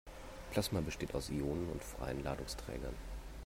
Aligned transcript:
Plasma 0.49 0.81
besteht 0.81 1.13
aus 1.13 1.29
Ionen 1.29 1.69
und 1.69 1.83
freien 1.83 2.23
Ladungsträgern. 2.23 2.95